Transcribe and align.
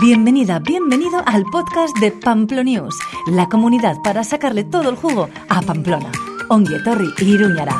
Bienvenida, 0.00 0.58
bienvenido 0.58 1.22
al 1.26 1.44
podcast 1.44 1.94
de 1.98 2.12
Pamplonews, 2.12 2.98
la 3.26 3.46
comunidad 3.50 3.98
para 4.02 4.24
sacarle 4.24 4.64
todo 4.64 4.88
el 4.88 4.96
jugo 4.96 5.28
a 5.50 5.60
Pamplona. 5.60 6.10
Onguietorri 6.48 7.12
Iruñara. 7.20 7.76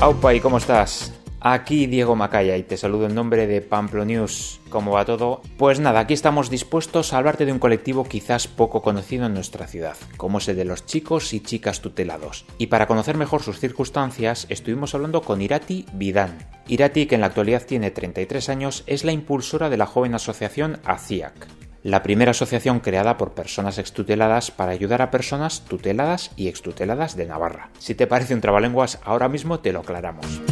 Aupa, 0.00 0.32
¿y 0.32 0.40
cómo 0.40 0.56
estás? 0.56 1.15
Aquí 1.48 1.86
Diego 1.86 2.16
Macaya 2.16 2.56
y 2.56 2.64
te 2.64 2.76
saludo 2.76 3.06
en 3.06 3.14
nombre 3.14 3.46
de 3.46 3.60
Pamplo 3.60 4.04
News. 4.04 4.60
¿Cómo 4.68 4.90
va 4.90 5.04
todo? 5.04 5.42
Pues 5.56 5.78
nada, 5.78 6.00
aquí 6.00 6.12
estamos 6.12 6.50
dispuestos 6.50 7.12
a 7.12 7.18
hablarte 7.18 7.46
de 7.46 7.52
un 7.52 7.60
colectivo 7.60 8.02
quizás 8.02 8.48
poco 8.48 8.82
conocido 8.82 9.26
en 9.26 9.34
nuestra 9.34 9.68
ciudad, 9.68 9.96
como 10.16 10.38
es 10.38 10.48
el 10.48 10.56
de 10.56 10.64
los 10.64 10.86
chicos 10.86 11.32
y 11.32 11.38
chicas 11.38 11.82
tutelados. 11.82 12.46
Y 12.58 12.66
para 12.66 12.88
conocer 12.88 13.16
mejor 13.16 13.44
sus 13.44 13.60
circunstancias, 13.60 14.46
estuvimos 14.48 14.96
hablando 14.96 15.22
con 15.22 15.40
Irati 15.40 15.86
Vidán. 15.92 16.36
Irati, 16.66 17.06
que 17.06 17.14
en 17.14 17.20
la 17.20 17.28
actualidad 17.28 17.64
tiene 17.64 17.92
33 17.92 18.48
años, 18.48 18.82
es 18.88 19.04
la 19.04 19.12
impulsora 19.12 19.70
de 19.70 19.76
la 19.76 19.86
joven 19.86 20.16
asociación 20.16 20.80
ACIAC, 20.84 21.46
la 21.84 22.02
primera 22.02 22.32
asociación 22.32 22.80
creada 22.80 23.16
por 23.16 23.34
personas 23.34 23.78
extuteladas 23.78 24.50
para 24.50 24.72
ayudar 24.72 25.00
a 25.00 25.12
personas 25.12 25.64
tuteladas 25.64 26.32
y 26.34 26.48
extuteladas 26.48 27.14
de 27.14 27.26
Navarra. 27.26 27.70
Si 27.78 27.94
te 27.94 28.08
parece 28.08 28.34
un 28.34 28.40
trabalenguas, 28.40 28.98
ahora 29.04 29.28
mismo 29.28 29.60
te 29.60 29.72
lo 29.72 29.78
aclaramos. 29.78 30.42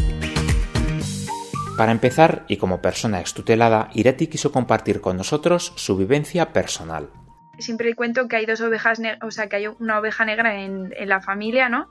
Para 1.77 1.91
empezar, 1.91 2.45
y 2.46 2.56
como 2.56 2.80
persona 2.80 3.19
extutelada, 3.19 3.91
Ireti 3.95 4.28
quiso 4.28 4.52
compartir 4.52 5.01
con 5.01 5.16
nosotros 5.16 5.73
su 5.74 5.97
vivencia 5.97 6.52
personal. 6.52 7.10
Siempre 7.59 7.95
cuento 7.95 8.28
que 8.28 8.37
hay 8.37 8.47
dos 8.47 8.60
ovejas, 8.60 9.00
o 9.23 9.30
sea, 9.33 9.48
que 9.48 9.56
hay 9.56 9.66
una 9.66 9.98
oveja 9.98 10.24
negra 10.24 10.62
en, 10.62 10.92
la 11.09 11.20
familia, 11.20 11.69
¿no? 11.69 11.88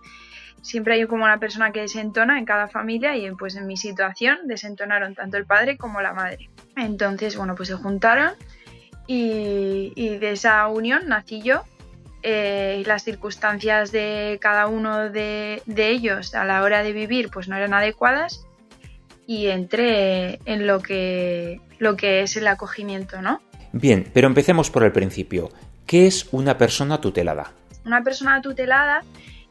Siempre 0.62 0.94
hay 0.94 1.06
como 1.06 1.26
una 1.26 1.38
persona 1.38 1.74
que 1.74 1.82
desentona 1.82 2.40
en 2.40 2.46
cada 2.46 2.70
familia 2.70 3.18
y 3.18 3.30
pues 3.32 3.58
en 3.58 3.68
mi 3.68 3.76
situación 3.76 4.38
desentonaron 4.46 5.16
tanto 5.16 5.36
el 5.36 5.46
padre 5.46 5.78
como 5.78 6.00
la 6.00 6.14
madre. 6.14 6.50
Entonces, 6.78 7.36
bueno, 7.36 7.56
pues 7.56 7.68
se 7.68 7.76
juntaron 7.76 8.32
y, 9.06 10.18
de 10.18 10.32
esa 10.32 10.66
unión 10.68 11.10
nací 11.10 11.42
yo. 11.42 11.64
Eh, 12.26 12.84
las 12.86 13.04
circunstancias 13.04 13.92
de 13.92 14.38
cada 14.42 14.68
uno 14.68 15.10
de, 15.10 15.62
de 15.66 15.90
ellos 15.90 16.36
a 16.36 16.46
la 16.46 16.64
hora 16.64 16.82
de 16.82 16.94
vivir 16.94 17.30
pues 17.30 17.50
no 17.50 17.58
eran 17.58 17.74
adecuadas 17.74 18.48
y 19.26 19.48
entré 19.48 20.40
en 20.46 20.68
lo 20.68 20.80
que, 20.80 21.62
lo 21.80 21.96
que 21.96 22.22
es 22.22 22.36
el 22.38 22.48
acogimiento, 22.48 23.22
¿no? 23.22 23.42
Bien, 23.72 24.10
pero 24.14 24.28
empecemos 24.28 24.70
por 24.70 24.84
el 24.84 24.92
principio. 24.92 25.50
¿Qué 25.86 26.08
es 26.08 26.28
una 26.32 26.58
persona 26.58 27.02
tutelada? 27.02 27.52
Una 27.86 28.04
persona 28.04 28.42
tutelada 28.42 29.04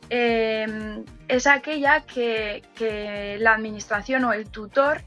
em, 0.09 1.05
es 1.29 1.47
aquella 1.47 2.03
que, 2.03 2.63
que, 2.75 3.37
la 3.39 3.55
administración 3.55 4.25
o 4.25 4.33
el 4.33 4.49
tutor 4.49 5.03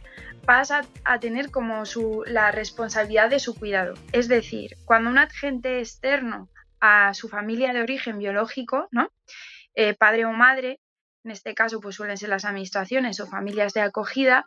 pasa 0.46 0.86
a 1.04 1.20
tener 1.20 1.50
como 1.50 1.86
su, 1.86 2.24
la 2.28 2.52
responsabilidad 2.52 3.30
de 3.30 3.40
su 3.40 3.56
cuidado. 3.56 3.96
Es 4.12 4.28
decir, 4.28 4.78
cuando 4.86 5.10
un 5.10 5.18
agente 5.18 5.80
externo 5.80 6.50
a 6.80 7.14
su 7.14 7.30
familia 7.30 7.74
de 7.74 7.82
origen 7.82 8.20
biológico, 8.20 8.88
¿no? 8.92 9.10
Eh, 9.74 9.94
padre 9.94 10.26
o 10.26 10.32
madre, 10.32 10.80
en 11.26 11.31
este 11.31 11.54
caso 11.54 11.81
pues 11.81 11.95
suelen 11.95 12.18
ser 12.18 12.30
las 12.30 12.45
administraciones 12.45 13.20
o 13.20 13.28
familias 13.28 13.73
de 13.73 13.81
acogida, 13.81 14.45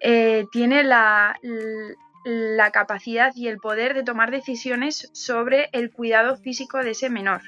eh, 0.00 0.46
tiene 0.50 0.82
la, 0.84 1.38
capacidad 2.72 3.32
y 3.34 3.48
el 3.48 3.58
poder 3.58 3.94
de 3.94 4.04
tomar 4.04 4.30
decisiones 4.30 5.10
sobre 5.12 5.68
el 5.72 5.90
cuidado 5.90 6.36
físico 6.36 6.78
de 6.78 6.92
ese 6.92 7.10
menor, 7.10 7.42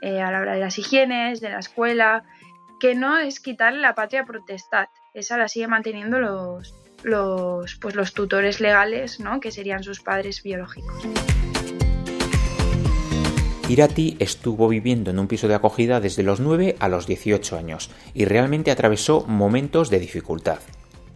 eh, 0.00 0.20
a 0.20 0.30
la 0.30 0.40
hora 0.40 0.54
de 0.54 0.60
las 0.60 0.78
higienes, 0.78 1.40
de 1.40 1.50
la 1.50 1.58
escuela, 1.58 2.24
que 2.80 2.94
no 2.94 3.18
es 3.18 3.40
quitarle 3.40 3.80
la 3.80 3.94
patria 3.94 4.24
protestad, 4.24 4.88
esa 5.14 5.38
la 5.38 5.48
sigue 5.48 5.68
manteniendo 5.68 6.18
los, 6.18 6.74
los, 7.02 7.76
pues, 7.76 7.94
los 7.94 8.12
tutores 8.14 8.60
legales, 8.60 9.20
¿no? 9.20 9.40
que 9.40 9.52
serían 9.52 9.82
sus 9.82 10.00
padres 10.00 10.42
biológicos. 10.42 11.06
Irati 13.68 14.16
estuvo 14.20 14.68
viviendo 14.68 15.10
en 15.10 15.18
un 15.18 15.26
piso 15.26 15.48
de 15.48 15.56
acogida 15.56 15.98
desde 15.98 16.22
los 16.22 16.38
9 16.38 16.76
a 16.78 16.88
los 16.88 17.08
18 17.08 17.56
años 17.56 17.90
y 18.14 18.24
realmente 18.24 18.70
atravesó 18.70 19.24
momentos 19.26 19.90
de 19.90 19.98
dificultad. 19.98 20.60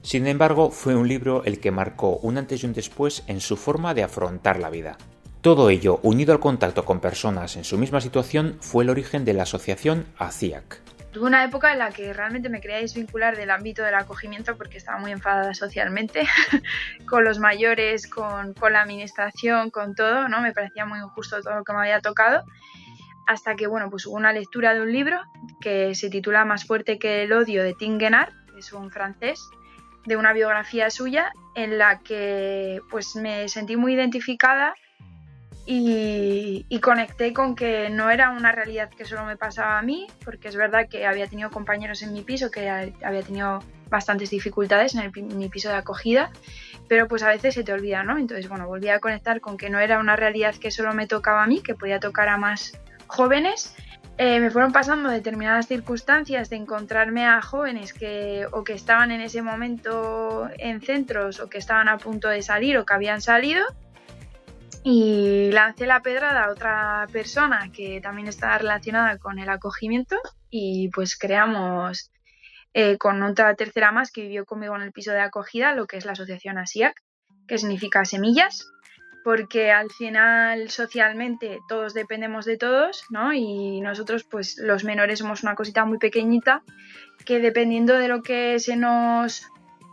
Sin 0.02 0.26
embargo, 0.26 0.70
fue 0.70 0.96
un 0.96 1.06
libro 1.06 1.44
el 1.44 1.60
que 1.60 1.70
marcó 1.70 2.16
un 2.16 2.38
antes 2.38 2.64
y 2.64 2.66
un 2.66 2.72
después 2.72 3.22
en 3.28 3.40
su 3.40 3.56
forma 3.56 3.94
de 3.94 4.02
afrontar 4.02 4.58
la 4.58 4.68
vida. 4.68 4.98
Todo 5.42 5.70
ello, 5.70 6.00
unido 6.02 6.32
al 6.32 6.40
contacto 6.40 6.84
con 6.84 6.98
personas 6.98 7.54
en 7.54 7.62
su 7.62 7.78
misma 7.78 8.00
situación, 8.00 8.56
fue 8.60 8.82
el 8.82 8.90
origen 8.90 9.24
de 9.24 9.34
la 9.34 9.44
asociación 9.44 10.06
ACIAC. 10.18 10.89
Tuve 11.12 11.26
una 11.26 11.42
época 11.42 11.72
en 11.72 11.80
la 11.80 11.90
que 11.90 12.12
realmente 12.12 12.48
me 12.48 12.60
quería 12.60 12.76
desvincular 12.76 13.36
del 13.36 13.50
ámbito 13.50 13.82
del 13.82 13.96
acogimiento 13.96 14.56
porque 14.56 14.78
estaba 14.78 14.98
muy 14.98 15.10
enfadada 15.10 15.54
socialmente 15.54 16.22
con 17.08 17.24
los 17.24 17.40
mayores, 17.40 18.06
con, 18.06 18.54
la 18.70 18.82
administración, 18.82 19.70
con 19.70 19.96
todo, 19.96 20.28
¿no? 20.28 20.40
Me 20.40 20.52
parecía 20.52 20.86
muy 20.86 21.00
injusto 21.00 21.42
todo 21.42 21.56
lo 21.56 21.64
que 21.64 21.72
me 21.72 21.80
había 21.80 22.00
tocado. 22.00 22.44
Hasta 23.26 23.56
que, 23.56 23.66
bueno, 23.66 23.90
pues 23.90 24.06
hubo 24.06 24.14
una 24.14 24.32
lectura 24.32 24.72
de 24.72 24.82
un 24.82 24.92
libro 24.92 25.20
que 25.60 25.94
se 25.96 26.10
titula 26.10 26.44
Más 26.44 26.64
fuerte 26.64 26.98
que 26.98 27.24
el 27.24 27.32
odio 27.32 27.64
de 27.64 27.74
Tinguenard, 27.74 28.32
que 28.52 28.60
es 28.60 28.72
un 28.72 28.90
francés, 28.92 29.40
de 30.06 30.16
una 30.16 30.32
biografía 30.32 30.90
suya 30.90 31.32
en 31.56 31.76
la 31.78 31.98
que 32.00 32.80
pues 32.88 33.16
me 33.16 33.48
sentí 33.48 33.76
muy 33.76 33.94
identificada 33.94 34.74
y, 35.66 36.80
conecté 36.80 37.32
con 37.32 37.54
que 37.54 37.90
no 37.90 38.10
era 38.10 38.30
una 38.30 38.52
realidad 38.52 38.90
que 38.90 39.04
solo 39.04 39.24
me 39.24 39.36
pasaba 39.36 39.78
a 39.78 39.82
mí, 39.82 40.06
porque 40.24 40.48
es 40.48 40.56
verdad 40.56 40.88
que 40.88 41.06
había 41.06 41.26
tenido 41.26 41.50
compañeros 41.50 42.02
en 42.02 42.12
mi 42.12 42.22
piso 42.22 42.50
que 42.50 42.68
había 42.68 43.22
tenido 43.22 43.60
bastantes 43.88 44.30
dificultades 44.30 44.94
en, 44.94 45.12
mi 45.36 45.48
piso 45.48 45.68
de 45.68 45.76
acogida, 45.76 46.30
pero 46.88 47.06
pues 47.08 47.22
a 47.22 47.28
veces 47.28 47.54
se 47.54 47.64
te 47.64 47.72
olvida, 47.72 48.02
¿no? 48.02 48.18
Entonces, 48.18 48.48
bueno, 48.48 48.66
volví 48.66 48.88
a 48.88 49.00
conectar 49.00 49.40
con 49.40 49.56
que 49.56 49.68
no 49.68 49.78
era 49.78 49.98
una 49.98 50.16
realidad 50.16 50.54
que 50.54 50.70
solo 50.70 50.94
me 50.94 51.06
tocaba 51.06 51.42
a 51.42 51.46
mí, 51.46 51.60
que 51.60 51.74
podía 51.74 52.00
tocar 52.00 52.28
a 52.28 52.36
más 52.36 52.78
jóvenes. 53.06 53.74
Eh, 54.16 54.38
me 54.40 54.50
fueron 54.50 54.72
pasando 54.72 55.08
determinadas 55.08 55.66
circunstancias 55.66 56.50
de 56.50 56.56
encontrarme 56.56 57.26
a 57.26 57.40
jóvenes 57.40 57.92
que 57.92 58.46
o 58.52 58.64
que 58.64 58.74
estaban 58.74 59.10
en 59.12 59.20
ese 59.20 59.40
momento 59.40 60.48
en 60.58 60.80
centros 60.82 61.40
o 61.40 61.48
que 61.48 61.58
estaban 61.58 61.88
a 61.88 61.96
punto 61.96 62.28
de 62.28 62.42
salir 62.42 62.76
o 62.76 62.84
que 62.84 62.92
habían 62.92 63.22
salido 63.22 63.64
y 64.82 65.50
lancé 65.52 65.86
la 65.86 66.00
pedrada 66.00 66.44
a 66.44 66.50
otra 66.50 67.06
persona 67.12 67.70
que 67.72 68.00
también 68.00 68.28
está 68.28 68.56
relacionada 68.56 69.18
con 69.18 69.38
el 69.38 69.48
acogimiento 69.48 70.16
y 70.48 70.88
pues 70.88 71.16
creamos 71.16 72.10
eh, 72.72 72.98
con 72.98 73.22
otra 73.22 73.54
tercera 73.54 73.92
más 73.92 74.10
que 74.10 74.22
vivió 74.22 74.44
conmigo 74.44 74.76
en 74.76 74.82
el 74.82 74.92
piso 74.92 75.12
de 75.12 75.20
acogida 75.20 75.74
lo 75.74 75.86
que 75.86 75.96
es 75.96 76.06
la 76.06 76.12
asociación 76.12 76.56
ASIAC, 76.56 76.94
que 77.46 77.58
significa 77.58 78.04
semillas, 78.04 78.70
porque 79.22 79.70
al 79.70 79.90
final 79.90 80.70
socialmente 80.70 81.58
todos 81.68 81.94
dependemos 81.94 82.44
de 82.46 82.56
todos, 82.56 83.04
¿no? 83.10 83.32
Y 83.32 83.80
nosotros 83.80 84.24
pues 84.24 84.56
los 84.58 84.84
menores 84.84 85.18
somos 85.18 85.42
una 85.42 85.54
cosita 85.54 85.84
muy 85.84 85.98
pequeñita 85.98 86.62
que 87.26 87.38
dependiendo 87.40 87.98
de 87.98 88.08
lo 88.08 88.22
que 88.22 88.58
se 88.60 88.76
nos 88.76 89.42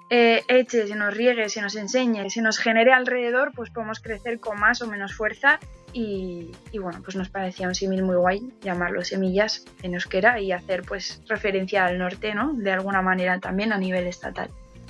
eh, 0.10 0.44
eche, 0.48 0.88
se 0.88 0.96
nos 0.96 1.14
riegue, 1.14 1.50
se 1.50 1.62
nos 1.62 1.76
enseñe, 1.76 2.30
se 2.30 2.42
nos 2.42 2.58
genere 2.58 2.94
alrededor, 2.94 3.52
pues 3.54 3.70
podemos 3.70 4.00
crecer 4.00 4.40
con 4.40 4.60
más 4.60 4.82
o 4.82 4.88
menos 4.88 5.14
fuerza 5.14 5.60
y, 5.94 6.52
bueno, 6.80 7.02
pues 7.04 7.16
nos 7.16 7.30
parecía 7.30 7.68
un 7.68 7.76
símil 7.76 8.04
muy 8.04 8.16
guay 8.16 8.54
llamarlo 8.62 9.04
semillas 9.04 9.66
en 9.82 9.96
euskera 9.96 10.40
y 10.40 10.52
hacer 10.52 10.84
pues 10.84 11.22
referencia 11.28 11.86
al 11.86 11.98
norte, 11.98 12.36
¿no? 12.36 12.54
De 12.54 12.72
alguna 12.72 13.02
manera 13.02 13.40
también 13.40 13.74
a 13.74 13.78
nivel 13.78 14.06
estatal. 14.08 14.50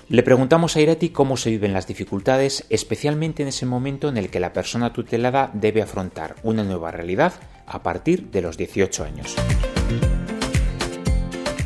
Le 0.09 0.23
preguntamos 0.23 0.75
a 0.75 0.81
Irati 0.81 1.09
cómo 1.09 1.35
se 1.35 1.49
viven 1.49 1.73
las 1.73 1.88
dificultades, 1.88 2.66
especialmente 2.69 3.41
en 3.44 3.49
ese 3.49 3.66
momento 3.66 4.09
en 4.09 4.17
el 4.17 4.29
que 4.29 4.39
la 4.39 4.53
persona 4.53 4.94
tutelada 4.94 5.49
debe 5.53 5.81
afrontar 5.81 6.35
una 6.44 6.63
nueva 6.63 6.91
realidad 6.91 7.34
a 7.66 7.84
partir 7.84 8.29
de 8.29 8.41
los 8.41 8.57
18 8.57 9.03
años. 9.03 9.35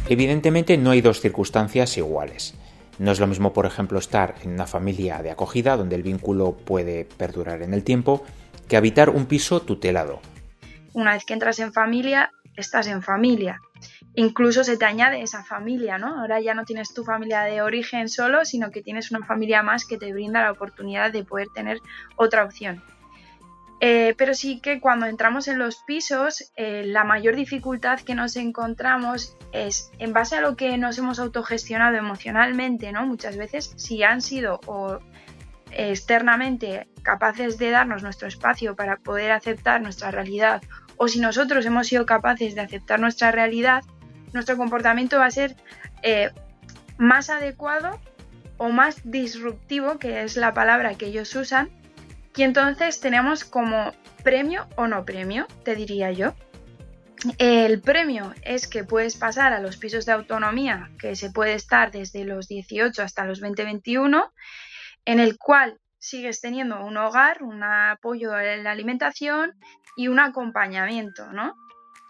Evidentemente 0.09 0.77
no 0.77 0.91
hay 0.91 1.01
dos 1.01 1.21
circunstancias 1.21 1.97
iguales. 1.97 2.55
No 2.99 3.11
es 3.11 3.19
lo 3.19 3.27
mismo, 3.27 3.53
por 3.53 3.65
ejemplo, 3.65 3.99
estar 3.99 4.35
en 4.43 4.51
una 4.51 4.67
familia 4.67 5.21
de 5.21 5.31
acogida 5.31 5.77
donde 5.77 5.95
el 5.95 6.03
vínculo 6.03 6.55
puede 6.55 7.05
perdurar 7.05 7.61
en 7.61 7.73
el 7.73 7.83
tiempo 7.83 8.23
que 8.67 8.77
habitar 8.77 9.09
un 9.09 9.25
piso 9.25 9.61
tutelado. 9.61 10.21
Una 10.93 11.13
vez 11.13 11.25
que 11.25 11.33
entras 11.33 11.59
en 11.59 11.73
familia, 11.73 12.31
estás 12.55 12.87
en 12.87 13.01
familia. 13.01 13.59
Incluso 14.15 14.63
se 14.63 14.77
te 14.77 14.85
añade 14.85 15.21
esa 15.21 15.43
familia, 15.43 15.97
¿no? 15.97 16.19
Ahora 16.19 16.41
ya 16.41 16.53
no 16.53 16.65
tienes 16.65 16.93
tu 16.93 17.03
familia 17.03 17.41
de 17.41 17.61
origen 17.61 18.09
solo, 18.09 18.43
sino 18.45 18.69
que 18.69 18.81
tienes 18.81 19.11
una 19.11 19.25
familia 19.25 19.63
más 19.63 19.85
que 19.85 19.97
te 19.97 20.11
brinda 20.11 20.41
la 20.41 20.51
oportunidad 20.51 21.11
de 21.11 21.23
poder 21.23 21.47
tener 21.53 21.79
otra 22.17 22.43
opción. 22.43 22.83
Eh, 23.83 24.13
pero 24.15 24.35
sí 24.35 24.59
que 24.59 24.79
cuando 24.79 25.07
entramos 25.07 25.47
en 25.47 25.57
los 25.57 25.77
pisos, 25.77 26.51
eh, 26.55 26.83
la 26.85 27.03
mayor 27.03 27.35
dificultad 27.35 27.99
que 27.99 28.13
nos 28.13 28.35
encontramos 28.35 29.35
es 29.53 29.89
en 29.97 30.13
base 30.13 30.35
a 30.35 30.41
lo 30.41 30.55
que 30.55 30.77
nos 30.77 30.99
hemos 30.99 31.17
autogestionado 31.17 31.97
emocionalmente, 31.97 32.91
¿no? 32.91 33.07
Muchas 33.07 33.37
veces, 33.37 33.73
si 33.77 34.03
han 34.03 34.21
sido 34.21 34.59
o 34.67 34.99
externamente 35.71 36.89
capaces 37.01 37.57
de 37.57 37.71
darnos 37.71 38.03
nuestro 38.03 38.27
espacio 38.27 38.75
para 38.75 38.97
poder 38.97 39.31
aceptar 39.31 39.81
nuestra 39.81 40.11
realidad, 40.11 40.61
o 40.97 41.07
si 41.07 41.19
nosotros 41.19 41.65
hemos 41.65 41.87
sido 41.87 42.05
capaces 42.05 42.53
de 42.53 42.61
aceptar 42.61 42.99
nuestra 42.99 43.31
realidad, 43.31 43.83
nuestro 44.31 44.57
comportamiento 44.57 45.17
va 45.17 45.25
a 45.25 45.31
ser 45.31 45.55
eh, 46.03 46.29
más 46.99 47.31
adecuado 47.31 47.99
o 48.57 48.69
más 48.69 49.01
disruptivo, 49.09 49.97
que 49.97 50.21
es 50.21 50.37
la 50.37 50.53
palabra 50.53 50.93
que 50.93 51.07
ellos 51.07 51.35
usan, 51.35 51.71
y 52.35 52.43
entonces 52.43 52.99
tenemos 52.99 53.43
como 53.43 53.93
premio 54.23 54.67
o 54.75 54.87
no 54.87 55.05
premio, 55.05 55.47
te 55.63 55.75
diría 55.75 56.11
yo. 56.11 56.33
El 57.37 57.81
premio 57.81 58.33
es 58.41 58.67
que 58.67 58.83
puedes 58.83 59.15
pasar 59.15 59.53
a 59.53 59.59
los 59.59 59.77
pisos 59.77 60.05
de 60.05 60.13
autonomía, 60.13 60.89
que 60.99 61.15
se 61.15 61.29
puede 61.29 61.53
estar 61.53 61.91
desde 61.91 62.25
los 62.25 62.47
18 62.47 63.03
hasta 63.03 63.25
los 63.25 63.41
20-21, 63.41 64.31
en 65.05 65.19
el 65.19 65.37
cual 65.37 65.79
sigues 65.99 66.41
teniendo 66.41 66.83
un 66.83 66.97
hogar, 66.97 67.43
un 67.43 67.61
apoyo 67.63 68.39
en 68.39 68.63
la 68.63 68.71
alimentación 68.71 69.53
y 69.95 70.07
un 70.07 70.19
acompañamiento, 70.19 71.31
¿no? 71.31 71.55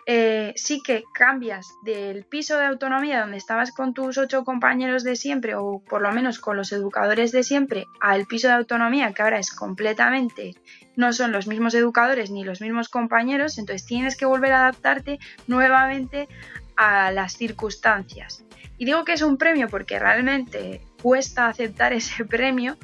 Eh, 0.07 0.53
sí 0.56 0.81
que 0.83 1.03
cambias 1.13 1.75
del 1.83 2.25
piso 2.25 2.57
de 2.57 2.65
autonomía 2.65 3.21
donde 3.21 3.38
estabas 3.38 3.71
con 3.71 3.94
tus 3.94 4.18
ocho 4.18 4.44
compañeros 4.44 5.03
de 5.03 5.15
siempre 5.15 5.53
o 5.53 5.83
por 5.88 6.01
lo 6.01 6.12
menos 6.12 6.39
con 6.39 6.57
los 6.57 6.71
educadores 6.71 7.31
de 7.31 7.44
siempre 7.44 7.86
al 8.00 8.25
piso 8.25 8.48
de 8.48 8.56
autonomía 8.56 9.13
que 9.13 9.21
ahora 9.21 9.38
es 9.38 9.51
completamente 9.51 10.56
no 10.95 11.13
son 11.13 11.31
los 11.31 11.45
mismos 11.45 11.75
educadores 11.75 12.31
ni 12.31 12.44
los 12.44 12.62
mismos 12.62 12.89
compañeros 12.89 13.59
entonces 13.59 13.86
tienes 13.86 14.18
que 14.18 14.25
volver 14.25 14.53
a 14.53 14.62
adaptarte 14.62 15.19
nuevamente 15.45 16.27
a 16.75 17.12
las 17.12 17.33
circunstancias. 17.33 18.44
Y 18.80 18.86
digo 18.86 19.06
que 19.06 19.13
es 19.13 19.21
un 19.21 19.38
premio 19.38 19.68
porque 19.69 20.00
realmente 20.00 20.81
cuesta 21.01 21.48
aceptar 21.48 21.94
ese 22.01 22.25
premio 22.25 22.77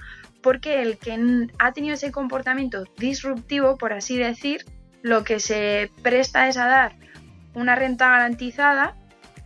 porque 0.44 0.84
el 0.84 1.00
que 1.00 1.48
ha 1.58 1.74
tenido 1.74 1.96
ese 1.96 2.12
comportamiento 2.12 2.84
disruptivo 2.98 3.76
por 3.78 3.94
así 3.94 4.18
decir 4.18 4.66
lo 5.02 5.24
que 5.24 5.40
se 5.40 5.92
presta 6.02 6.48
es 6.48 6.58
a 6.58 6.68
dar 6.68 6.96
una 7.54 7.76
renta 7.76 8.10
garantizada 8.10 8.96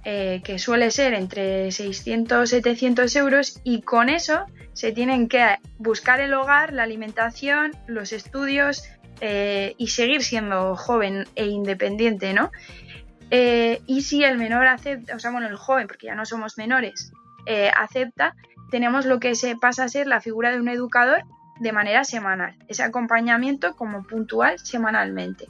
eh, 0.03 0.41
que 0.43 0.57
suele 0.57 0.89
ser 0.89 1.13
entre 1.13 1.71
600 1.71 2.49
700 2.49 3.15
euros 3.17 3.61
y 3.63 3.83
con 3.83 4.09
eso 4.09 4.45
se 4.73 4.91
tienen 4.91 5.27
que 5.27 5.57
buscar 5.77 6.19
el 6.21 6.33
hogar, 6.33 6.73
la 6.73 6.83
alimentación, 6.83 7.71
los 7.85 8.11
estudios 8.11 8.83
eh, 9.19 9.75
y 9.77 9.87
seguir 9.87 10.23
siendo 10.23 10.75
joven 10.75 11.25
e 11.35 11.45
independiente, 11.45 12.33
¿no? 12.33 12.51
Eh, 13.29 13.81
y 13.85 14.01
si 14.01 14.23
el 14.23 14.37
menor 14.37 14.65
acepta, 14.65 15.15
o 15.15 15.19
sea, 15.19 15.31
bueno, 15.31 15.47
el 15.47 15.55
joven, 15.55 15.87
porque 15.87 16.07
ya 16.07 16.15
no 16.15 16.25
somos 16.25 16.57
menores, 16.57 17.11
acepta, 17.77 18.35
tenemos 18.71 19.05
lo 19.05 19.19
que 19.19 19.35
se 19.35 19.55
pasa 19.55 19.83
a 19.83 19.89
ser 19.89 20.07
la 20.07 20.21
figura 20.21 20.51
de 20.51 20.59
un 20.59 20.69
educador 20.69 21.23
de 21.61 21.71
manera 21.71 22.03
semanal, 22.03 22.55
ese 22.67 22.81
acompañamiento 22.81 23.75
como 23.75 24.01
puntual 24.01 24.57
semanalmente. 24.57 25.45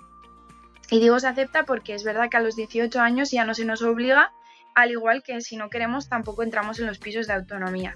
Y 0.90 1.00
digo 1.00 1.18
se 1.22 1.28
acepta 1.28 1.63
porque 1.63 1.94
es 1.96 2.04
verdad 2.04 2.30
que 2.30 2.36
a 2.36 2.42
los 2.42 2.58
18 2.58 3.00
años 3.00 3.31
ya 3.31 3.46
no 3.46 3.54
se 3.54 3.63
nos 3.63 3.81
obliga, 3.81 4.34
al 4.75 4.92
igual 4.92 5.24
que 5.24 5.40
si 5.40 5.56
no 5.56 5.69
queremos 5.69 6.10
tampoco 6.10 6.44
entramos 6.44 6.80
en 6.81 6.88
los 6.88 7.00
pisos 7.00 7.28
de 7.28 7.34
autonomía. 7.34 7.96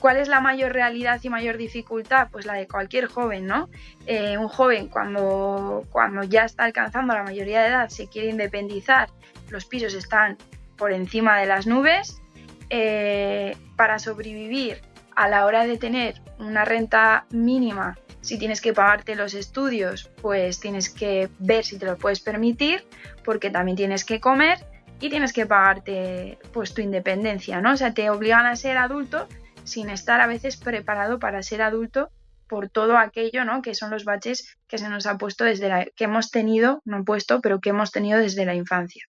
¿Cuál 0.00 0.16
es 0.16 0.28
la 0.28 0.40
mayor 0.40 0.72
realidad 0.72 1.20
y 1.22 1.28
mayor 1.28 1.58
dificultad? 1.58 2.28
Pues 2.32 2.46
la 2.46 2.54
de 2.54 2.66
cualquier 2.66 3.06
joven, 3.06 3.46
¿no? 3.46 3.68
Eh, 4.06 4.38
un 4.38 4.48
joven 4.48 4.88
cuando, 4.88 5.82
cuando 5.90 6.22
ya 6.22 6.44
está 6.44 6.64
alcanzando 6.64 7.12
la 7.12 7.22
mayoría 7.22 7.60
de 7.60 7.68
edad 7.68 7.88
se 7.90 8.08
quiere 8.08 8.30
independizar, 8.30 9.10
los 9.50 9.66
pisos 9.66 9.92
están 9.92 10.38
por 10.78 10.90
encima 10.90 11.38
de 11.38 11.46
las 11.46 11.66
nubes. 11.66 12.22
Eh, 12.70 13.56
para 13.76 13.98
sobrevivir 14.00 14.80
a 15.16 15.28
la 15.28 15.46
hora 15.46 15.66
de 15.66 15.78
tener 15.78 16.20
una 16.38 16.64
renta 16.64 17.26
mínima 17.30 17.96
si 18.26 18.38
tienes 18.38 18.60
que 18.60 18.72
pagarte 18.72 19.14
los 19.14 19.34
estudios, 19.34 20.10
pues 20.20 20.58
tienes 20.58 20.90
que 20.90 21.28
ver 21.38 21.64
si 21.64 21.78
te 21.78 21.86
lo 21.86 21.96
puedes 21.96 22.18
permitir, 22.18 22.84
porque 23.24 23.50
también 23.50 23.76
tienes 23.76 24.04
que 24.04 24.18
comer 24.18 24.66
y 25.00 25.10
tienes 25.10 25.32
que 25.32 25.46
pagarte 25.46 26.38
pues 26.52 26.74
tu 26.74 26.80
independencia, 26.80 27.60
¿no? 27.60 27.72
O 27.72 27.76
sea, 27.76 27.94
te 27.94 28.10
obligan 28.10 28.46
a 28.46 28.56
ser 28.56 28.78
adulto 28.78 29.28
sin 29.62 29.90
estar 29.90 30.20
a 30.20 30.26
veces 30.26 30.56
preparado 30.56 31.20
para 31.20 31.42
ser 31.44 31.62
adulto 31.62 32.10
por 32.48 32.68
todo 32.68 32.98
aquello, 32.98 33.44
¿no? 33.44 33.62
Que 33.62 33.76
son 33.76 33.90
los 33.90 34.04
baches 34.04 34.56
que 34.66 34.78
se 34.78 34.88
nos 34.88 35.06
ha 35.06 35.18
puesto 35.18 35.44
desde 35.44 35.68
la 35.68 35.84
que 35.84 36.04
hemos 36.04 36.32
tenido, 36.32 36.82
no 36.84 37.04
puesto, 37.04 37.40
pero 37.40 37.60
que 37.60 37.70
hemos 37.70 37.92
tenido 37.92 38.18
desde 38.18 38.44
la 38.44 38.54
infancia. 38.56 39.04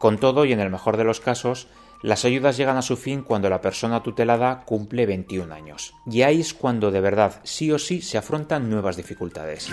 Con 0.00 0.18
todo 0.18 0.44
y 0.44 0.52
en 0.52 0.60
el 0.60 0.70
mejor 0.70 0.96
de 0.96 1.04
los 1.04 1.20
casos, 1.20 1.68
las 2.06 2.24
ayudas 2.24 2.56
llegan 2.56 2.76
a 2.76 2.82
su 2.82 2.96
fin 2.96 3.22
cuando 3.22 3.50
la 3.50 3.60
persona 3.60 4.00
tutelada 4.00 4.62
cumple 4.64 5.06
21 5.06 5.52
años. 5.52 5.92
Y 6.08 6.22
ahí 6.22 6.40
es 6.40 6.54
cuando 6.54 6.92
de 6.92 7.00
verdad, 7.00 7.40
sí 7.42 7.72
o 7.72 7.80
sí, 7.80 8.00
se 8.00 8.16
afrontan 8.16 8.70
nuevas 8.70 8.96
dificultades. 8.96 9.68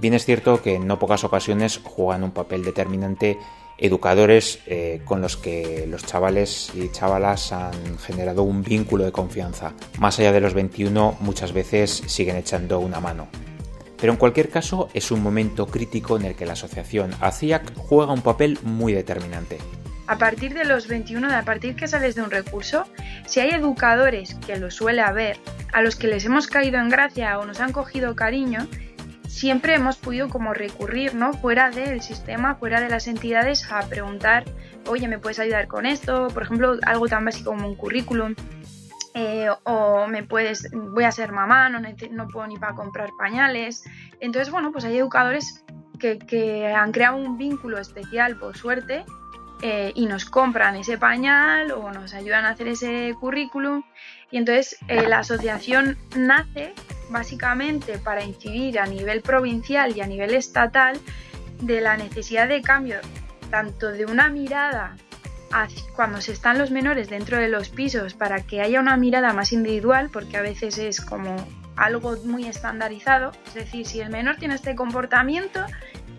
Bien 0.00 0.14
es 0.14 0.24
cierto 0.24 0.62
que 0.62 0.76
en 0.76 0.86
no 0.86 0.98
pocas 0.98 1.22
ocasiones 1.22 1.82
juegan 1.84 2.24
un 2.24 2.30
papel 2.30 2.64
determinante 2.64 3.38
educadores 3.76 4.60
eh, 4.64 5.02
con 5.04 5.20
los 5.20 5.36
que 5.36 5.86
los 5.86 6.06
chavales 6.06 6.72
y 6.74 6.90
chavalas 6.90 7.52
han 7.52 7.98
generado 7.98 8.42
un 8.42 8.62
vínculo 8.62 9.04
de 9.04 9.12
confianza. 9.12 9.74
Más 9.98 10.18
allá 10.18 10.32
de 10.32 10.40
los 10.40 10.54
21, 10.54 11.18
muchas 11.20 11.52
veces 11.52 11.90
siguen 12.06 12.36
echando 12.36 12.78
una 12.78 13.00
mano. 13.00 13.28
Pero 14.00 14.14
en 14.14 14.18
cualquier 14.18 14.48
caso 14.48 14.88
es 14.94 15.10
un 15.10 15.22
momento 15.22 15.66
crítico 15.66 16.16
en 16.16 16.24
el 16.24 16.36
que 16.36 16.46
la 16.46 16.54
asociación 16.54 17.10
ACIAC 17.20 17.76
juega 17.76 18.14
un 18.14 18.22
papel 18.22 18.58
muy 18.62 18.94
determinante 18.94 19.58
a 20.06 20.18
partir 20.18 20.54
de 20.54 20.64
los 20.64 20.88
21, 20.88 21.32
a 21.32 21.42
partir 21.42 21.74
que 21.76 21.88
sales 21.88 22.14
de 22.14 22.22
un 22.22 22.30
recurso, 22.30 22.84
si 23.26 23.40
hay 23.40 23.50
educadores, 23.50 24.34
que 24.46 24.56
lo 24.56 24.70
suele 24.70 25.02
haber, 25.02 25.38
a 25.72 25.82
los 25.82 25.96
que 25.96 26.08
les 26.08 26.24
hemos 26.24 26.46
caído 26.46 26.78
en 26.78 26.88
gracia 26.88 27.38
o 27.38 27.44
nos 27.44 27.60
han 27.60 27.72
cogido 27.72 28.14
cariño, 28.14 28.68
siempre 29.28 29.74
hemos 29.74 29.96
podido 29.96 30.28
como 30.28 30.54
recurrir, 30.54 31.14
¿no? 31.14 31.32
Fuera 31.32 31.70
del 31.70 32.00
sistema, 32.00 32.54
fuera 32.54 32.80
de 32.80 32.88
las 32.88 33.06
entidades, 33.06 33.70
a 33.70 33.80
preguntar, 33.82 34.44
oye, 34.86 35.08
¿me 35.08 35.18
puedes 35.18 35.38
ayudar 35.38 35.66
con 35.66 35.86
esto? 35.86 36.28
Por 36.28 36.44
ejemplo, 36.44 36.76
algo 36.82 37.06
tan 37.08 37.24
básico 37.24 37.50
como 37.50 37.68
un 37.68 37.74
currículum. 37.74 38.34
Eh, 39.14 39.48
o 39.64 40.06
me 40.06 40.22
puedes, 40.22 40.70
voy 40.72 41.04
a 41.04 41.10
ser 41.10 41.32
mamá, 41.32 41.70
no, 41.70 41.80
no 41.80 42.28
puedo 42.28 42.46
ni 42.46 42.58
para 42.58 42.74
comprar 42.74 43.10
pañales. 43.18 43.84
Entonces, 44.20 44.50
bueno, 44.52 44.72
pues 44.72 44.84
hay 44.84 44.98
educadores 44.98 45.64
que, 45.98 46.18
que 46.18 46.68
han 46.74 46.92
creado 46.92 47.16
un 47.16 47.38
vínculo 47.38 47.78
especial, 47.78 48.38
por 48.38 48.56
suerte, 48.56 49.06
eh, 49.62 49.92
y 49.94 50.06
nos 50.06 50.24
compran 50.24 50.76
ese 50.76 50.98
pañal 50.98 51.72
o 51.72 51.90
nos 51.92 52.14
ayudan 52.14 52.44
a 52.44 52.50
hacer 52.50 52.68
ese 52.68 53.14
currículum. 53.18 53.82
Y 54.30 54.38
entonces 54.38 54.78
eh, 54.88 55.08
la 55.08 55.20
asociación 55.20 55.96
nace 56.16 56.74
básicamente 57.10 57.98
para 57.98 58.24
incidir 58.24 58.78
a 58.78 58.86
nivel 58.86 59.22
provincial 59.22 59.96
y 59.96 60.00
a 60.00 60.06
nivel 60.06 60.34
estatal 60.34 60.98
de 61.60 61.80
la 61.80 61.96
necesidad 61.96 62.48
de 62.48 62.60
cambio 62.62 62.98
tanto 63.50 63.92
de 63.92 64.04
una 64.04 64.28
mirada 64.28 64.96
cuando 65.94 66.20
se 66.20 66.32
están 66.32 66.58
los 66.58 66.70
menores 66.70 67.08
dentro 67.08 67.38
de 67.38 67.48
los 67.48 67.70
pisos 67.70 68.14
para 68.14 68.42
que 68.42 68.60
haya 68.60 68.80
una 68.80 68.96
mirada 68.96 69.32
más 69.32 69.52
individual 69.52 70.10
porque 70.12 70.36
a 70.36 70.42
veces 70.42 70.76
es 70.76 71.00
como 71.00 71.36
algo 71.76 72.16
muy 72.24 72.46
estandarizado 72.46 73.32
es 73.46 73.54
decir 73.54 73.86
si 73.86 74.00
el 74.00 74.10
menor 74.10 74.36
tiene 74.36 74.54
este 74.54 74.74
comportamiento 74.74 75.64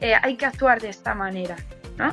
eh, 0.01 0.13
hay 0.21 0.37
que 0.37 0.45
actuar 0.45 0.81
de 0.81 0.89
esta 0.89 1.13
manera 1.13 1.55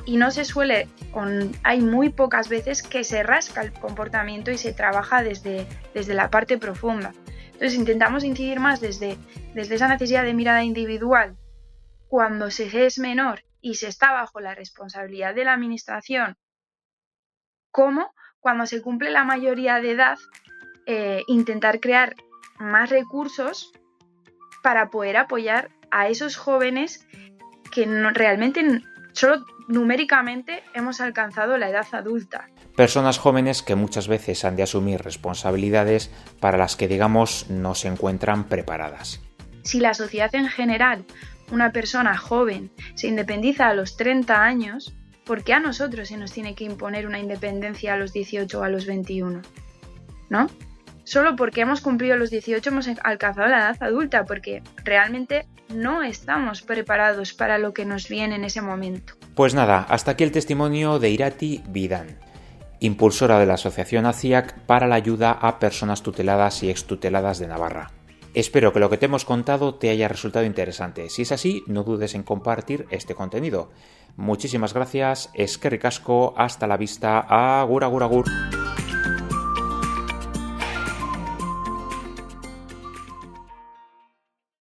y 0.07 0.17
no 0.17 0.31
se 0.31 0.45
suele, 0.45 0.89
con, 1.13 1.53
hay 1.63 1.81
muy 1.81 2.09
pocas 2.09 2.49
veces 2.49 2.83
que 2.83 3.05
se 3.05 3.23
rasca 3.23 3.63
el 3.63 3.73
comportamiento 3.73 4.51
y 4.51 4.59
se 4.59 4.73
trabaja 4.73 5.23
desde, 5.23 5.67
desde 5.93 6.15
la 6.15 6.31
parte 6.31 6.59
profunda. 6.59 7.13
Entonces 7.47 7.75
intentamos 7.75 8.25
incidir 8.25 8.61
más 8.61 8.81
desde, 8.81 9.19
desde 9.55 9.77
esa 9.77 9.89
necesidad 9.89 10.25
de 10.25 10.35
mirada 10.35 10.65
individual 10.65 11.37
cuando 12.09 12.51
se 12.51 12.87
es 12.87 12.99
menor 12.99 13.45
y 13.61 13.75
se 13.75 13.89
está 13.89 14.13
bajo 14.13 14.41
la 14.41 14.55
responsabilidad 14.55 15.35
de 15.35 15.45
la 15.45 15.55
administración, 15.55 16.37
como 17.71 18.13
cuando 18.41 18.67
se 18.67 18.83
cumple 18.83 19.11
la 19.11 19.25
mayoría 19.25 19.81
de 19.81 19.93
edad, 19.93 20.19
eh, 20.87 21.23
intentar 21.29 21.81
crear 21.81 22.15
más 22.59 22.91
recursos 22.91 23.73
para 24.63 24.91
poder 24.91 25.17
apoyar 25.17 25.71
a 25.91 26.09
esos 26.09 26.37
jóvenes 26.37 27.07
que 27.73 27.87
no, 27.87 28.11
realmente 28.11 28.83
solo 29.15 29.47
numéricamente 29.69 30.63
hemos 30.75 31.01
alcanzado 31.01 31.57
la 31.57 31.71
edad 31.71 31.87
adulta. 31.93 32.49
Personas 32.77 33.19
jóvenes 33.19 33.63
que 33.63 33.77
muchas 33.77 34.09
veces 34.09 34.45
han 34.45 34.57
de 34.57 34.65
asumir 34.65 35.01
responsabilidades 35.01 36.11
para 36.41 36.59
las 36.59 36.77
que, 36.77 36.89
digamos, 36.89 37.49
no 37.49 37.75
se 37.75 37.89
encuentran 37.89 38.45
preparadas. 38.45 39.21
Si 39.63 39.81
la 39.81 39.95
sociedad 39.95 40.35
en 40.35 40.49
general, 40.49 41.05
una 41.51 41.73
persona 41.73 42.17
joven, 42.17 42.71
se 42.97 43.07
independiza 43.07 43.69
a 43.69 43.75
los 43.75 43.97
30 43.97 44.43
años, 44.43 44.93
¿por 45.25 45.45
qué 45.45 45.55
a 45.55 45.61
nosotros 45.61 46.09
se 46.09 46.17
nos 46.17 46.33
tiene 46.33 46.55
que 46.55 46.65
imponer 46.65 47.07
una 47.07 47.21
independencia 47.21 47.95
a 47.95 47.97
los 47.97 48.13
18 48.13 48.61
o 48.61 48.63
a 48.63 48.69
los 48.69 48.87
21? 48.87 49.41
¿No? 50.29 50.49
Solo 51.05 51.37
porque 51.37 51.61
hemos 51.61 51.81
cumplido 51.81 52.17
los 52.17 52.31
18 52.31 52.71
hemos 52.71 52.89
alcanzado 53.03 53.49
la 53.49 53.59
edad 53.59 53.83
adulta, 53.83 54.25
porque 54.25 54.63
realmente 54.85 55.47
no 55.69 56.03
estamos 56.03 56.63
preparados 56.63 57.35
para 57.35 57.59
lo 57.59 57.73
que 57.75 57.85
nos 57.85 58.09
viene 58.09 58.37
en 58.37 58.45
ese 58.45 58.63
momento. 58.63 59.15
Pues 59.35 59.55
nada, 59.55 59.87
hasta 59.89 60.13
aquí 60.13 60.25
el 60.25 60.33
testimonio 60.33 60.99
de 60.99 61.11
Irati 61.11 61.63
Vidan, 61.69 62.19
impulsora 62.81 63.39
de 63.39 63.47
la 63.47 63.55
Asociación 63.55 64.07
ACIAC 64.07 64.59
para 64.61 64.87
la 64.87 64.95
ayuda 64.95 65.33
a 65.33 65.59
personas 65.59 66.03
tuteladas 66.03 66.63
y 66.63 66.71
extuteladas 66.71 67.39
de 67.39 67.49
Navarra. 67.49 67.91
Espero 68.33 68.73
que 68.73 68.81
lo 68.81 68.91
que 68.91 68.99
te 68.99 69.07
hemos 69.07 69.25
contado 69.25 69.77
te 69.77 69.91
haya 69.91 70.09
resultado 70.09 70.45
interesante. 70.45 71.09
Si 71.09 71.23
es 71.23 71.31
así, 71.31 71.63
no 71.69 71.85
dudes 71.85 72.15
en 72.15 72.25
compartir 72.25 72.87
este 72.91 73.15
contenido. 73.15 73.71
Muchísimas 74.17 74.75
gracias, 74.75 75.31
es 75.35 75.59
que 75.59 75.81
hasta 76.37 76.67
la 76.67 76.77
vista, 76.77 77.21
agur 77.61 77.85
agur 77.85 78.03
agur. 78.03 78.64